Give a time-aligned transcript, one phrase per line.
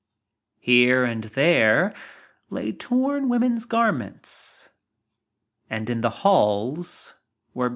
[0.57, 1.93] Here and there
[2.49, 4.69] lay torn women's garments
[5.69, 7.13] and in the halls
[7.53, 7.69] were bits of lingere.